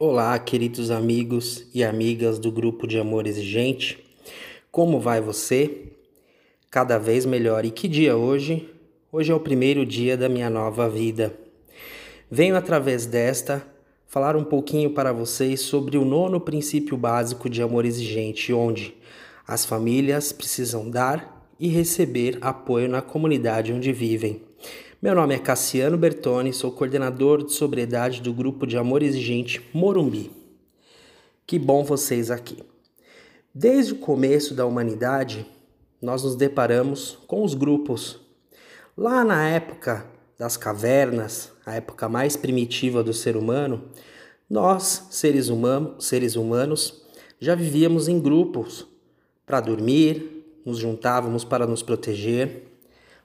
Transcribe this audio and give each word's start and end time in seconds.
Olá, 0.00 0.38
queridos 0.38 0.92
amigos 0.92 1.66
e 1.74 1.82
amigas 1.82 2.38
do 2.38 2.52
grupo 2.52 2.86
de 2.86 3.00
amor 3.00 3.26
exigente. 3.26 3.98
Como 4.70 5.00
vai 5.00 5.20
você? 5.20 5.88
Cada 6.70 6.98
vez 6.98 7.26
melhor. 7.26 7.64
E 7.64 7.72
que 7.72 7.88
dia 7.88 8.16
hoje? 8.16 8.72
Hoje 9.10 9.32
é 9.32 9.34
o 9.34 9.40
primeiro 9.40 9.84
dia 9.84 10.16
da 10.16 10.28
minha 10.28 10.48
nova 10.48 10.88
vida. 10.88 11.34
Venho 12.30 12.54
através 12.54 13.06
desta 13.06 13.66
falar 14.06 14.36
um 14.36 14.44
pouquinho 14.44 14.90
para 14.90 15.12
vocês 15.12 15.62
sobre 15.62 15.98
o 15.98 16.04
nono 16.04 16.40
princípio 16.40 16.96
básico 16.96 17.50
de 17.50 17.60
amor 17.60 17.84
exigente, 17.84 18.52
onde 18.52 18.94
as 19.48 19.64
famílias 19.64 20.30
precisam 20.30 20.88
dar 20.88 21.50
e 21.58 21.66
receber 21.66 22.38
apoio 22.40 22.88
na 22.88 23.02
comunidade 23.02 23.72
onde 23.72 23.92
vivem. 23.92 24.47
Meu 25.00 25.14
nome 25.14 25.32
é 25.32 25.38
Cassiano 25.38 25.96
Bertoni, 25.96 26.52
sou 26.52 26.72
coordenador 26.72 27.44
de 27.44 27.52
sobriedade 27.52 28.20
do 28.20 28.32
grupo 28.32 28.66
de 28.66 28.76
amor 28.76 29.00
exigente 29.00 29.64
Morumbi. 29.72 30.28
Que 31.46 31.56
bom 31.56 31.84
vocês 31.84 32.32
aqui. 32.32 32.64
Desde 33.54 33.92
o 33.92 33.98
começo 33.98 34.54
da 34.54 34.66
humanidade, 34.66 35.46
nós 36.02 36.24
nos 36.24 36.34
deparamos 36.34 37.16
com 37.28 37.44
os 37.44 37.54
grupos. 37.54 38.18
Lá 38.96 39.22
na 39.22 39.48
época 39.48 40.04
das 40.36 40.56
cavernas, 40.56 41.52
a 41.64 41.76
época 41.76 42.08
mais 42.08 42.34
primitiva 42.34 43.00
do 43.00 43.12
ser 43.12 43.36
humano, 43.36 43.84
nós, 44.50 45.06
seres, 45.12 45.48
humanos, 45.48 46.06
seres 46.06 46.34
humanos, 46.34 47.04
já 47.38 47.54
vivíamos 47.54 48.08
em 48.08 48.18
grupos 48.18 48.84
para 49.46 49.60
dormir, 49.60 50.44
nos 50.66 50.78
juntávamos 50.78 51.44
para 51.44 51.68
nos 51.68 51.84
proteger, 51.84 52.64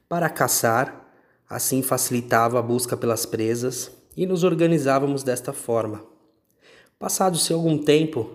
para 0.08 0.30
caçar 0.30 1.03
Assim 1.50 1.82
facilitava 1.82 2.60
a 2.60 2.62
busca 2.62 2.96
pelas 2.96 3.26
presas 3.26 3.92
e 4.16 4.26
nos 4.26 4.44
organizávamos 4.44 5.24
desta 5.24 5.54
forma. 5.54 6.04
Passado-se 6.98 7.52
algum 7.52 7.78
tempo, 7.78 8.30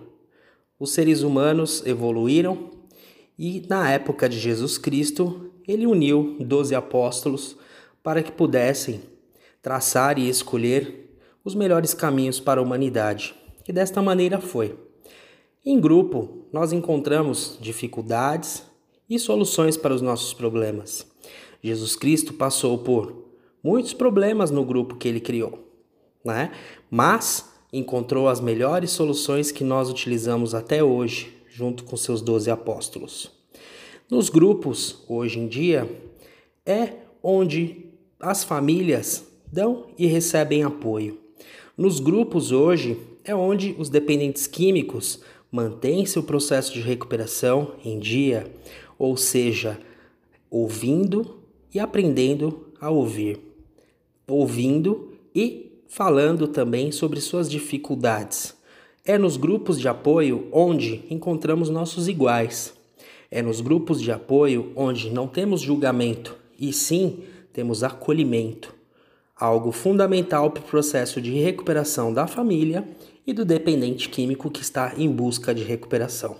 os 0.79 0.91
seres 0.91 1.21
humanos 1.21 1.85
evoluíram 1.85 2.71
e, 3.37 3.65
na 3.67 3.91
época 3.91 4.29
de 4.29 4.37
Jesus 4.37 4.77
Cristo, 4.77 5.51
ele 5.67 5.85
uniu 5.85 6.37
doze 6.39 6.75
apóstolos 6.75 7.57
para 8.03 8.21
que 8.21 8.31
pudessem 8.31 9.01
traçar 9.61 10.17
e 10.17 10.29
escolher 10.29 11.17
os 11.43 11.55
melhores 11.55 11.93
caminhos 11.93 12.39
para 12.39 12.59
a 12.59 12.63
humanidade. 12.63 13.35
E 13.67 13.73
desta 13.73 14.01
maneira 14.01 14.39
foi. 14.39 14.77
Em 15.65 15.79
grupo, 15.79 16.47
nós 16.51 16.71
encontramos 16.71 17.57
dificuldades 17.59 18.63
e 19.09 19.17
soluções 19.19 19.75
para 19.75 19.93
os 19.93 20.01
nossos 20.01 20.33
problemas. 20.33 21.08
Jesus 21.61 21.95
Cristo 21.95 22.33
passou 22.33 22.77
por 22.77 23.25
muitos 23.63 23.93
problemas 23.93 24.51
no 24.51 24.63
grupo 24.63 24.95
que 24.95 25.07
ele 25.07 25.19
criou, 25.19 25.59
né? 26.23 26.51
Mas 26.89 27.49
encontrou 27.71 28.27
as 28.27 28.39
melhores 28.39 28.91
soluções 28.91 29.51
que 29.51 29.63
nós 29.63 29.89
utilizamos 29.89 30.55
até 30.55 30.83
hoje, 30.83 31.37
junto 31.49 31.83
com 31.83 31.95
seus 31.97 32.21
doze 32.21 32.49
apóstolos. 32.49 33.31
Nos 34.09 34.29
grupos, 34.29 35.03
hoje 35.07 35.39
em 35.39 35.47
dia, 35.47 35.89
é 36.65 36.93
onde 37.21 37.85
as 38.19 38.43
famílias 38.43 39.25
dão 39.51 39.87
e 39.97 40.07
recebem 40.07 40.63
apoio. 40.63 41.19
Nos 41.77 41.99
grupos 41.99 42.51
hoje 42.51 42.97
é 43.23 43.35
onde 43.35 43.75
os 43.77 43.89
dependentes 43.89 44.47
químicos 44.47 45.19
mantêm 45.51 46.05
seu 46.05 46.23
processo 46.23 46.73
de 46.73 46.81
recuperação 46.81 47.75
em 47.83 47.99
dia, 47.99 48.51
ou 48.97 49.15
seja, 49.15 49.79
ouvindo 50.49 51.38
e 51.73 51.79
aprendendo 51.79 52.67
a 52.79 52.89
ouvir, 52.89 53.39
ouvindo 54.27 55.13
e 55.33 55.83
falando 55.87 56.47
também 56.47 56.91
sobre 56.91 57.19
suas 57.19 57.49
dificuldades. 57.49 58.55
É 59.05 59.17
nos 59.17 59.37
grupos 59.37 59.79
de 59.79 59.87
apoio 59.87 60.47
onde 60.51 61.03
encontramos 61.09 61.69
nossos 61.69 62.07
iguais. 62.07 62.73
É 63.31 63.41
nos 63.41 63.61
grupos 63.61 64.01
de 64.01 64.11
apoio 64.11 64.71
onde 64.75 65.09
não 65.09 65.27
temos 65.27 65.61
julgamento 65.61 66.35
e 66.59 66.73
sim 66.73 67.23
temos 67.53 67.83
acolhimento, 67.83 68.73
algo 69.35 69.71
fundamental 69.71 70.51
para 70.51 70.61
o 70.61 70.65
processo 70.65 71.21
de 71.21 71.31
recuperação 71.39 72.13
da 72.13 72.27
família 72.27 72.87
e 73.25 73.33
do 73.33 73.45
dependente 73.45 74.09
químico 74.09 74.49
que 74.49 74.61
está 74.61 74.93
em 74.97 75.09
busca 75.09 75.53
de 75.53 75.63
recuperação. 75.63 76.37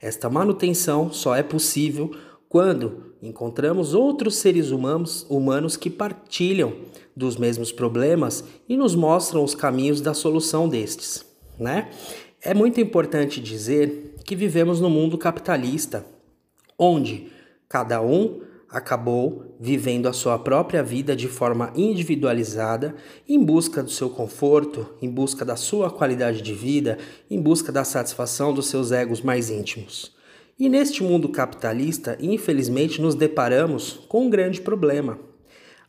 Esta 0.00 0.28
manutenção 0.28 1.12
só 1.12 1.34
é 1.34 1.42
possível 1.42 2.12
quando 2.48 3.14
encontramos 3.22 3.94
outros 3.94 4.36
seres 4.36 4.70
humanos, 4.70 5.26
humanos 5.28 5.76
que 5.76 5.90
partilham 5.90 6.74
dos 7.16 7.36
mesmos 7.36 7.72
problemas 7.72 8.44
e 8.68 8.76
nos 8.76 8.94
mostram 8.94 9.42
os 9.42 9.54
caminhos 9.54 10.00
da 10.00 10.14
solução 10.14 10.68
destes, 10.68 11.24
né? 11.58 11.90
É 12.40 12.54
muito 12.54 12.80
importante 12.80 13.40
dizer 13.40 14.14
que 14.24 14.36
vivemos 14.36 14.80
no 14.80 14.90
mundo 14.90 15.18
capitalista, 15.18 16.04
onde 16.78 17.28
cada 17.68 18.00
um 18.02 18.40
acabou 18.68 19.56
vivendo 19.58 20.06
a 20.06 20.12
sua 20.12 20.38
própria 20.38 20.82
vida 20.82 21.16
de 21.16 21.28
forma 21.28 21.72
individualizada, 21.74 22.94
em 23.28 23.42
busca 23.42 23.82
do 23.82 23.90
seu 23.90 24.10
conforto, 24.10 24.86
em 25.00 25.08
busca 25.08 25.44
da 25.44 25.56
sua 25.56 25.90
qualidade 25.90 26.42
de 26.42 26.52
vida, 26.52 26.98
em 27.30 27.40
busca 27.40 27.72
da 27.72 27.84
satisfação 27.84 28.52
dos 28.52 28.66
seus 28.66 28.92
egos 28.92 29.20
mais 29.20 29.50
íntimos. 29.50 30.15
E 30.58 30.70
neste 30.70 31.02
mundo 31.02 31.28
capitalista, 31.28 32.16
infelizmente, 32.18 32.98
nos 32.98 33.14
deparamos 33.14 34.00
com 34.08 34.24
um 34.24 34.30
grande 34.30 34.62
problema. 34.62 35.18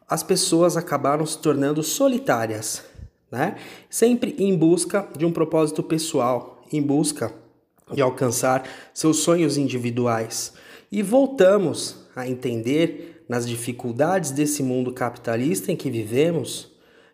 As 0.10 0.24
pessoas 0.24 0.76
acabaram 0.76 1.26
se 1.26 1.38
tornando 1.38 1.82
solitárias, 1.82 2.84
né? 3.32 3.56
sempre 3.90 4.36
em 4.38 4.54
busca 4.58 5.08
de 5.18 5.26
um 5.26 5.32
propósito 5.32 5.82
pessoal, 5.82 6.62
em 6.70 6.82
busca 6.82 7.34
de 7.94 8.02
alcançar 8.02 8.68
seus 8.94 9.20
sonhos 9.20 9.56
individuais. 9.56 10.52
E 10.92 11.02
voltamos 11.02 12.06
a 12.14 12.28
entender, 12.28 13.24
nas 13.30 13.48
dificuldades 13.48 14.32
desse 14.32 14.62
mundo 14.64 14.92
capitalista 14.92 15.72
em 15.72 15.78
que 15.78 15.90
vivemos, 15.90 16.72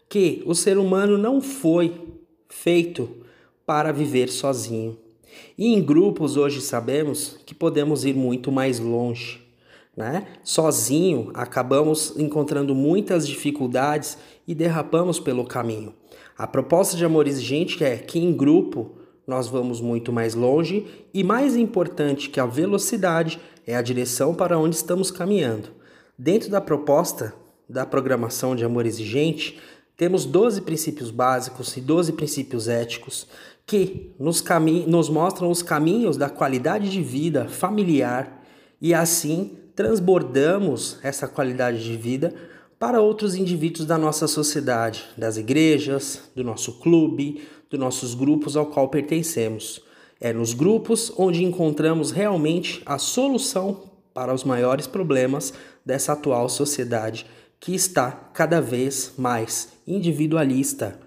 que 0.10 0.42
o 0.46 0.56
ser 0.56 0.80
humano 0.80 1.20
não 1.20 1.40
foi 1.40 2.02
feito 2.50 3.10
para 3.64 3.92
viver 3.92 4.30
sozinho. 4.30 5.03
E 5.58 5.74
em 5.74 5.82
grupos 5.82 6.38
hoje 6.38 6.62
sabemos 6.62 7.40
que 7.46 7.54
podemos 7.54 8.06
ir 8.06 8.16
muito 8.16 8.52
mais 8.52 8.80
longe. 8.80 9.42
Né? 9.96 10.26
Sozinho 10.44 11.32
acabamos 11.34 12.14
encontrando 12.18 12.74
muitas 12.74 13.28
dificuldades 13.28 14.18
e 14.48 14.56
derrapamos 14.56 15.20
pelo 15.20 15.46
caminho. 15.46 15.94
A 16.38 16.48
proposta 16.48 16.98
de 16.98 17.06
amor 17.06 17.28
exigente 17.28 17.84
é 17.84 17.98
que 17.98 18.20
em 18.20 18.34
grupo 18.34 18.92
nós 19.26 19.48
vamos 19.48 19.80
muito 19.80 20.12
mais 20.12 20.34
longe 20.34 20.86
e 21.14 21.24
mais 21.24 21.56
importante 21.56 22.30
que 22.30 22.40
a 22.40 22.46
velocidade 22.46 23.40
é 23.66 23.76
a 23.76 23.82
direção 23.82 24.34
para 24.34 24.58
onde 24.58 24.76
estamos 24.76 25.12
caminhando. 25.12 25.70
Dentro 26.18 26.50
da 26.50 26.60
proposta 26.60 27.34
da 27.70 27.86
programação 27.86 28.56
de 28.56 28.66
amor 28.66 28.86
exigente, 28.86 29.60
temos 29.96 30.26
12 30.26 30.62
princípios 30.62 31.12
básicos 31.12 31.78
e 31.78 31.82
12 31.82 32.14
princípios 32.14 32.68
éticos 32.68 33.28
que 33.66 34.12
nos, 34.20 34.44
nos 34.88 35.10
mostram 35.10 35.50
os 35.50 35.62
caminhos 35.62 36.18
da 36.18 36.30
qualidade 36.30 36.90
de 36.90 37.02
vida 37.02 37.48
familiar 37.48 38.44
e 38.82 38.94
assim 38.94 39.58
transbordamos 39.76 40.98
essa 41.02 41.28
qualidade 41.28 41.84
de 41.84 41.96
vida 41.96 42.34
para 42.78 43.02
outros 43.02 43.34
indivíduos 43.36 43.86
da 43.86 43.98
nossa 43.98 44.28
sociedade, 44.28 45.06
das 45.18 45.38
igrejas, 45.38 46.30
do 46.36 46.44
nosso 46.44 46.80
clube, 46.80 47.42
dos 47.70 47.80
nossos 47.80 48.14
grupos 48.14 48.58
ao 48.58 48.66
qual 48.66 48.90
pertencemos. 48.90 49.82
É 50.20 50.34
nos 50.34 50.54
grupos 50.54 51.12
onde 51.18 51.44
encontramos 51.44 52.12
realmente 52.12 52.82
a 52.86 52.98
solução 52.98 53.90
para 54.14 54.34
os 54.34 54.44
maiores 54.44 54.86
problemas 54.86 55.54
dessa 55.86 56.14
atual 56.14 56.50
sociedade 56.50 57.26
que 57.64 57.74
está 57.74 58.12
cada 58.34 58.60
vez 58.60 59.14
mais 59.18 59.70
individualista. 59.88 61.00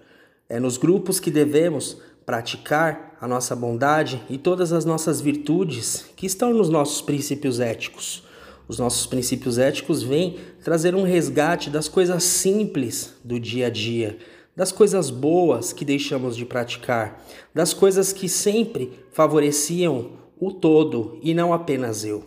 É 0.49 0.59
nos 0.59 0.75
grupos 0.75 1.19
que 1.19 1.29
devemos 1.29 1.97
praticar 2.25 3.15
a 3.21 3.27
nossa 3.27 3.55
bondade 3.55 4.23
e 4.27 4.39
todas 4.39 4.73
as 4.73 4.83
nossas 4.83 5.21
virtudes 5.21 6.05
que 6.15 6.25
estão 6.25 6.51
nos 6.51 6.67
nossos 6.67 6.99
princípios 6.99 7.59
éticos. 7.59 8.23
Os 8.67 8.79
nossos 8.79 9.05
princípios 9.05 9.59
éticos 9.59 10.01
vêm 10.01 10.39
trazer 10.63 10.95
um 10.95 11.03
resgate 11.03 11.69
das 11.69 11.87
coisas 11.87 12.23
simples 12.23 13.13
do 13.23 13.39
dia 13.39 13.67
a 13.67 13.69
dia, 13.69 14.17
das 14.55 14.71
coisas 14.71 15.11
boas 15.11 15.71
que 15.71 15.85
deixamos 15.85 16.35
de 16.35 16.43
praticar, 16.43 17.23
das 17.53 17.71
coisas 17.71 18.11
que 18.11 18.27
sempre 18.27 18.97
favoreciam 19.11 20.13
o 20.39 20.51
todo 20.51 21.19
e 21.21 21.35
não 21.35 21.53
apenas 21.53 22.03
eu. 22.03 22.25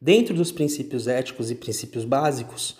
Dentro 0.00 0.34
dos 0.34 0.50
princípios 0.50 1.06
éticos 1.06 1.50
e 1.50 1.54
princípios 1.54 2.06
básicos, 2.06 2.78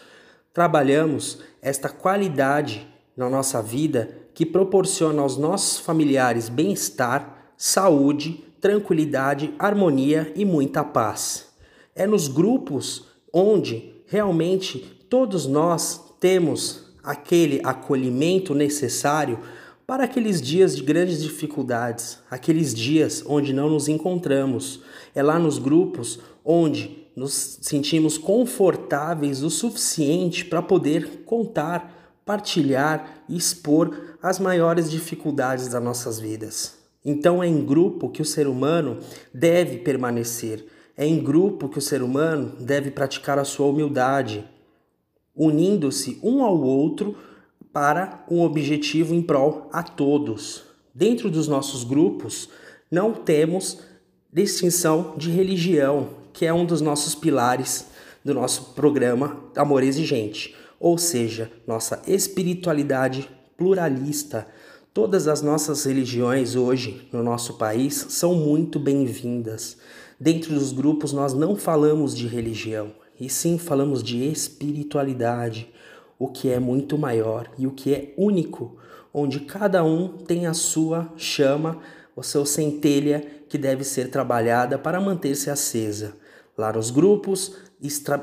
trabalhamos 0.57 1.41
esta 1.61 1.87
qualidade 1.87 2.89
na 3.15 3.29
nossa 3.29 3.61
vida 3.61 4.09
que 4.33 4.47
proporciona 4.47 5.21
aos 5.21 5.37
nossos 5.37 5.81
familiares 5.81 6.49
bem-estar, 6.49 7.53
saúde, 7.59 8.43
tranquilidade, 8.59 9.53
harmonia 9.59 10.33
e 10.35 10.47
muita 10.47 10.83
paz. 10.83 11.49
É 11.95 12.07
nos 12.07 12.27
grupos 12.27 13.05
onde 13.31 13.97
realmente 14.07 14.79
todos 15.11 15.45
nós 15.45 16.17
temos 16.19 16.87
aquele 17.05 17.61
acolhimento 17.63 18.55
necessário 18.55 19.39
para 19.87 20.05
aqueles 20.05 20.41
dias 20.41 20.75
de 20.75 20.83
grandes 20.83 21.23
dificuldades, 21.23 22.19
aqueles 22.31 22.73
dias 22.73 23.23
onde 23.27 23.53
não 23.53 23.69
nos 23.69 23.89
encontramos. 23.89 24.81
É 25.15 25.23
lá 25.23 25.39
nos 25.39 25.59
grupos 25.59 26.19
onde 26.43 27.06
nos 27.17 27.59
sentimos 27.63 28.19
confortáveis 28.19 29.43
o 29.43 29.49
suficiente 29.49 30.45
para 30.45 30.61
poder 30.61 31.23
contar, 31.25 32.21
partilhar 32.27 33.25
e 33.27 33.37
expor 33.37 34.17
as 34.23 34.39
maiores 34.39 34.91
dificuldades 34.91 35.67
das 35.69 35.83
nossas 35.83 36.21
vidas. 36.21 36.77
Então 37.03 37.43
é 37.43 37.47
em 37.47 37.65
grupo 37.65 38.11
que 38.11 38.21
o 38.21 38.25
ser 38.25 38.47
humano 38.47 38.99
deve 39.33 39.79
permanecer, 39.79 40.67
é 40.95 41.07
em 41.07 41.23
grupo 41.23 41.69
que 41.71 41.79
o 41.79 41.83
ser 41.83 42.03
humano 42.03 42.53
deve 42.61 42.91
praticar 42.91 43.39
a 43.39 43.45
sua 43.45 43.67
humildade, 43.67 44.45
unindo-se 45.35 46.19
um 46.23 46.45
ao 46.45 46.61
outro 46.61 47.17
para 47.73 48.25
um 48.31 48.43
objetivo 48.43 49.15
em 49.15 49.23
prol 49.23 49.69
a 49.73 49.83
todos. 49.83 50.65
Dentro 50.95 51.31
dos 51.31 51.47
nossos 51.47 51.85
grupos, 51.85 52.49
não 52.91 53.13
temos 53.13 53.81
distinção 54.33 55.15
de 55.17 55.31
religião, 55.31 56.09
que 56.37 56.45
é 56.45 56.53
um 56.53 56.67
dos 56.67 56.83
nossos 56.83 57.15
pilares 57.15 57.87
do 58.23 58.35
nosso 58.35 58.75
programa 58.75 59.41
Amor 59.57 59.83
Exigente, 59.83 60.55
ou 60.79 60.99
seja, 60.99 61.51
nossa 61.67 62.03
espiritualidade 62.07 63.27
pluralista. 63.57 64.47
Todas 64.93 65.29
as 65.29 65.41
nossas 65.41 65.87
religiões 65.87 66.55
hoje 66.55 67.09
no 67.11 67.23
nosso 67.23 67.55
país 67.55 68.09
são 68.11 68.35
muito 68.35 68.79
bem-vindas. 68.79 69.79
Dentro 70.21 70.53
dos 70.53 70.73
grupos, 70.73 71.11
nós 71.11 71.33
não 71.33 71.57
falamos 71.57 72.15
de 72.15 72.27
religião, 72.27 72.93
e 73.19 73.31
sim 73.31 73.57
falamos 73.57 74.03
de 74.03 74.23
espiritualidade, 74.31 75.73
o 76.19 76.29
que 76.29 76.51
é 76.51 76.61
muito 76.61 76.99
maior 76.99 77.51
e 77.57 77.67
o 77.67 77.71
que 77.71 77.95
é 77.95 78.13
único, 78.19 78.77
onde 79.13 79.41
cada 79.41 79.83
um 79.83 80.09
tem 80.09 80.47
a 80.47 80.53
sua 80.53 81.11
chama, 81.17 81.79
o 82.15 82.23
seu 82.23 82.45
centelha 82.45 83.27
que 83.49 83.57
deve 83.57 83.85
ser 83.85 84.11
trabalhada 84.11 84.77
para 84.77 85.01
manter-se 85.01 85.49
acesa. 85.49 86.26
Lá 86.57 86.73
nos 86.73 86.91
grupos, 86.91 87.55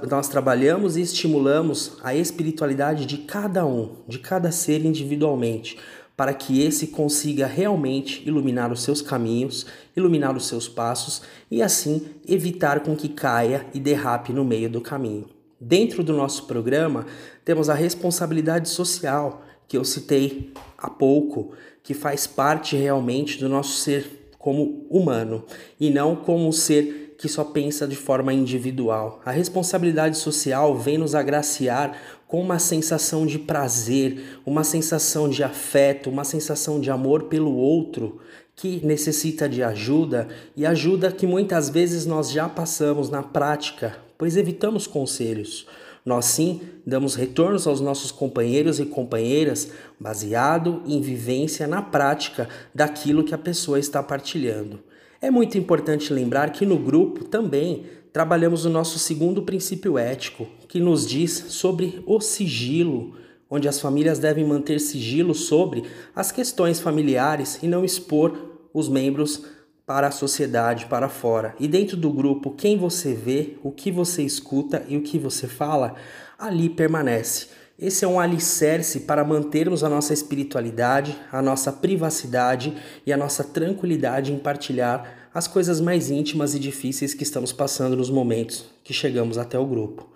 nós 0.10 0.28
trabalhamos 0.28 0.98
e 0.98 1.02
estimulamos 1.02 1.98
a 2.02 2.16
espiritualidade 2.16 3.06
de 3.06 3.20
cada 3.20 3.64
um, 3.64 3.98
de 4.08 4.18
cada 4.18 4.52
ser 4.52 4.84
individualmente, 4.84 5.78
para 6.18 6.34
que 6.34 6.64
esse 6.64 6.88
consiga 6.88 7.46
realmente 7.46 8.28
iluminar 8.28 8.72
os 8.72 8.82
seus 8.82 9.04
caminhos, 9.04 9.68
iluminar 9.96 10.36
os 10.36 10.48
seus 10.48 10.68
passos 10.68 11.22
e 11.52 11.62
assim 11.62 12.08
evitar 12.28 12.80
com 12.80 12.96
que 12.96 13.10
caia 13.10 13.68
e 13.72 13.80
derrape 13.80 14.34
no 14.34 14.44
meio 14.44 14.70
do 14.70 14.82
caminho. 14.82 15.30
Dentro 15.62 16.04
do 16.04 16.14
nosso 16.14 16.46
programa, 16.46 17.06
temos 17.46 17.70
a 17.70 17.76
responsabilidade 17.76 18.68
social, 18.68 19.44
que 19.68 19.78
eu 19.78 19.86
citei 19.86 20.52
há 20.76 20.90
pouco, 20.90 21.52
que 21.84 21.94
faz 21.94 22.26
parte 22.26 22.76
realmente 22.76 23.40
do 23.40 23.48
nosso 23.48 23.78
ser 23.78 24.24
como 24.40 24.86
humano 24.90 25.46
e 25.80 25.90
não 25.90 26.16
como 26.16 26.52
ser 26.52 27.03
que 27.24 27.30
só 27.30 27.46
pensa 27.46 27.88
de 27.88 27.96
forma 27.96 28.34
individual. 28.34 29.22
A 29.24 29.32
responsabilidade 29.32 30.18
social 30.18 30.78
vem 30.78 30.98
nos 30.98 31.16
agraciar 31.16 31.98
com 32.28 32.42
uma 32.42 32.60
sensação 32.60 33.26
de 33.26 33.40
prazer, 33.40 34.42
uma 34.46 34.66
sensação 34.66 35.30
de 35.30 35.42
afeto, 35.42 36.10
uma 36.10 36.26
sensação 36.26 36.82
de 36.82 36.92
amor 36.92 37.24
pelo 37.30 37.56
outro 37.56 38.20
que 38.58 38.86
necessita 38.86 39.48
de 39.48 39.64
ajuda 39.64 40.28
e 40.54 40.66
ajuda 40.66 41.14
que 41.14 41.26
muitas 41.26 41.70
vezes 41.70 42.06
nós 42.06 42.30
já 42.30 42.50
passamos 42.50 43.10
na 43.10 43.24
prática, 43.24 43.96
pois 44.18 44.36
evitamos 44.36 44.86
conselhos. 44.86 45.66
Nós 46.06 46.26
sim 46.26 46.60
damos 46.86 47.16
retornos 47.16 47.66
aos 47.66 47.80
nossos 47.80 48.12
companheiros 48.12 48.82
e 48.82 48.86
companheiras 48.86 49.70
baseado 49.98 50.82
em 50.86 51.00
vivência 51.00 51.68
na 51.68 51.82
prática 51.82 52.50
daquilo 52.76 53.24
que 53.24 53.34
a 53.34 53.38
pessoa 53.38 53.80
está 53.80 54.04
partilhando. 54.04 54.84
É 55.24 55.32
muito 55.32 55.58
importante 55.58 56.12
lembrar 56.12 56.50
que 56.50 56.66
no 56.66 56.78
grupo 56.78 57.24
também 57.24 57.86
trabalhamos 58.12 58.66
o 58.66 58.70
nosso 58.70 59.00
segundo 59.00 59.44
princípio 59.44 59.98
ético, 59.98 60.46
que 60.68 60.82
nos 60.82 61.08
diz 61.08 61.46
sobre 61.48 62.04
o 62.06 62.20
sigilo, 62.20 63.16
onde 63.50 63.70
as 63.70 63.80
famílias 63.80 64.20
devem 64.20 64.44
manter 64.44 64.82
sigilo 64.82 65.34
sobre 65.34 65.86
as 66.14 66.30
questões 66.30 66.82
familiares 66.82 67.58
e 67.64 67.70
não 67.70 67.86
expor 67.86 68.68
os 68.74 68.90
membros 68.90 69.46
para 69.86 70.08
a 70.08 70.12
sociedade, 70.12 70.88
para 70.88 71.08
fora. 71.08 71.56
E 71.58 71.70
dentro 71.70 71.96
do 71.96 72.12
grupo, 72.12 72.52
quem 72.52 72.78
você 72.78 73.14
vê, 73.14 73.56
o 73.64 73.72
que 73.72 73.90
você 73.90 74.24
escuta 74.24 74.84
e 74.90 74.98
o 74.98 75.04
que 75.04 75.18
você 75.18 75.48
fala, 75.48 75.96
ali 76.38 76.68
permanece. 76.68 77.48
Esse 77.84 78.06
é 78.06 78.08
um 78.08 78.18
alicerce 78.18 79.02
para 79.02 79.26
mantermos 79.26 79.84
a 79.84 79.90
nossa 79.90 80.14
espiritualidade, 80.14 81.20
a 81.30 81.42
nossa 81.42 81.70
privacidade 81.70 82.74
e 83.06 83.12
a 83.12 83.18
nossa 83.18 83.44
tranquilidade 83.44 84.32
em 84.32 84.40
partilhar 84.40 85.30
as 85.34 85.50
coisas 85.50 85.82
mais 85.82 86.10
íntimas 86.10 86.56
e 86.56 86.60
difíceis 86.60 87.14
que 87.14 87.24
estamos 87.24 87.52
passando 87.52 87.98
nos 87.98 88.10
momentos 88.10 88.64
que 88.86 88.94
chegamos 88.94 89.38
até 89.38 89.60
o 89.60 89.66
grupo. 89.66 90.08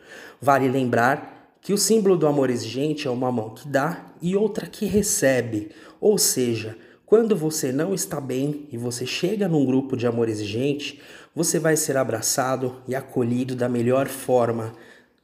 Vale 0.41 0.69
lembrar 0.69 1.57
que 1.59 1.73
o 1.73 1.77
símbolo 1.77 2.15
do 2.15 2.25
amor 2.25 2.49
exigente 2.49 3.05
é 3.05 3.11
uma 3.11 3.33
mão 3.33 3.49
que 3.49 3.67
dá 3.67 4.13
e 4.21 4.33
outra 4.33 4.65
que 4.65 4.85
recebe, 4.85 5.71
ou 5.99 6.17
seja, 6.17 6.77
quando 7.05 7.35
você 7.35 7.73
não 7.73 7.93
está 7.93 8.21
bem 8.21 8.69
e 8.71 8.77
você 8.77 9.05
chega 9.05 9.45
num 9.45 9.65
grupo 9.65 9.97
de 9.97 10.07
amor 10.07 10.29
exigente, 10.29 11.01
você 11.35 11.59
vai 11.59 11.75
ser 11.75 11.97
abraçado 11.97 12.81
e 12.87 12.95
acolhido 12.95 13.55
da 13.57 13.67
melhor 13.67 14.07
forma, 14.07 14.73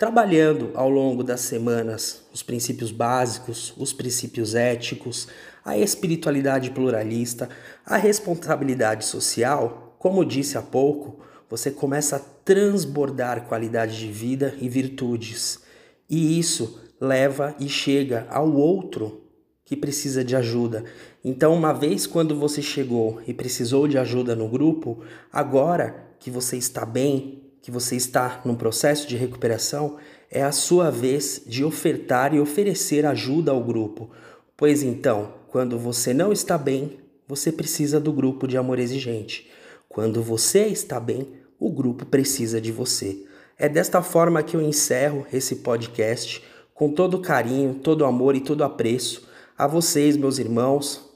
trabalhando 0.03 0.71
ao 0.73 0.89
longo 0.89 1.23
das 1.23 1.39
semanas 1.39 2.25
os 2.33 2.43
princípios 2.43 2.91
básicos, 2.91 3.73
os 3.77 3.93
princípios 3.93 4.53
éticos, 4.53 5.29
a 5.63 5.77
espiritualidade 5.77 6.71
pluralista, 6.71 7.47
a 7.85 7.95
responsabilidade 7.95 9.05
social, 9.05 9.95
como 9.97 10.25
disse 10.25 10.57
há 10.57 10.61
pouco, 10.61 11.21
você 11.49 11.71
começa 11.71 12.17
a 12.17 12.19
transbordar 12.19 13.47
qualidade 13.47 13.97
de 13.97 14.11
vida 14.11 14.53
e 14.59 14.67
virtudes. 14.67 15.61
E 16.09 16.37
isso 16.37 16.81
leva 16.99 17.55
e 17.57 17.69
chega 17.69 18.27
ao 18.29 18.51
outro 18.53 19.21
que 19.63 19.77
precisa 19.77 20.21
de 20.21 20.35
ajuda. 20.35 20.83
Então, 21.23 21.53
uma 21.53 21.71
vez 21.71 22.05
quando 22.05 22.37
você 22.37 22.61
chegou 22.61 23.21
e 23.25 23.33
precisou 23.33 23.87
de 23.87 23.97
ajuda 23.97 24.35
no 24.35 24.49
grupo, 24.49 25.01
agora 25.31 25.95
que 26.19 26.29
você 26.29 26.57
está 26.57 26.85
bem, 26.85 27.42
que 27.63 27.71
você 27.71 27.95
está 27.95 28.41
num 28.43 28.55
processo 28.55 29.07
de 29.07 29.15
recuperação, 29.15 29.95
é 30.29 30.43
a 30.43 30.51
sua 30.51 30.91
vez 30.91 31.41
de 31.47 31.63
ofertar 31.63 32.33
e 32.35 32.39
oferecer 32.39 33.05
ajuda 33.05 33.51
ao 33.51 33.63
grupo. 33.63 34.11
Pois 34.57 34.83
então, 34.83 35.33
quando 35.47 35.79
você 35.79 36.13
não 36.13 36.33
está 36.33 36.57
bem, 36.57 36.99
você 37.25 37.53
precisa 37.53 38.01
do 38.01 38.11
grupo 38.11 38.49
de 38.49 38.57
amor 38.57 38.79
exigente. 38.79 39.49
Quando 39.87 40.21
você 40.21 40.65
está 40.67 40.99
bem, 40.99 41.25
o 41.57 41.71
grupo 41.71 42.05
precisa 42.05 42.59
de 42.59 42.69
você. 42.69 43.25
É 43.57 43.69
desta 43.69 44.01
forma 44.01 44.43
que 44.43 44.57
eu 44.57 44.61
encerro 44.61 45.25
esse 45.31 45.57
podcast 45.57 46.43
com 46.73 46.91
todo 46.91 47.21
carinho, 47.21 47.75
todo 47.75 48.03
amor 48.03 48.35
e 48.35 48.41
todo 48.41 48.65
apreço 48.65 49.25
a 49.57 49.67
vocês, 49.67 50.17
meus 50.17 50.37
irmãos, 50.37 51.09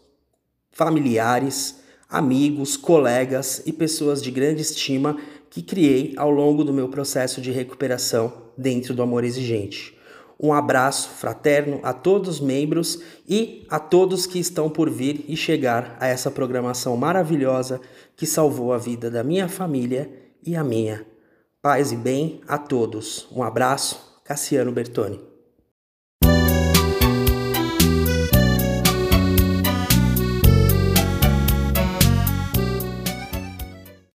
familiares, 0.72 1.82
amigos, 2.10 2.78
colegas 2.78 3.62
e 3.66 3.74
pessoas 3.74 4.22
de 4.22 4.32
grande 4.32 4.62
estima 4.62 5.18
que 5.58 5.64
criei 5.64 6.14
ao 6.18 6.30
longo 6.30 6.64
do 6.64 6.72
meu 6.72 6.88
processo 6.88 7.42
de 7.42 7.52
recuperação 7.52 8.32
dentro 8.56 8.94
do 8.94 9.02
amor 9.02 9.24
exigente. 9.24 9.98
Um 10.40 10.54
abraço 10.54 11.10
fraterno 11.10 11.80
a 11.82 11.94
todos 11.94 12.36
os 12.36 12.40
membros 12.40 13.02
e 13.28 13.66
a 13.68 13.80
todos 13.80 14.28
que 14.28 14.38
estão 14.38 14.70
por 14.70 14.88
vir 14.88 15.26
e 15.28 15.36
chegar 15.36 15.98
a 16.00 16.06
essa 16.06 16.30
programação 16.30 16.96
maravilhosa 16.96 17.82
que 18.16 18.28
salvou 18.28 18.72
a 18.72 18.78
vida 18.78 19.10
da 19.10 19.24
minha 19.24 19.50
família 19.50 20.08
e 20.46 20.56
a 20.56 20.64
minha. 20.64 21.04
Paz 21.60 21.92
e 21.92 21.96
bem 21.96 22.40
a 22.48 22.60
todos. 22.60 23.28
Um 23.32 23.42
abraço, 23.42 24.22
Cassiano 24.24 24.72
Bertoni. 24.72 25.27